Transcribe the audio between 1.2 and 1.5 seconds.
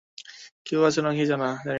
জানি না।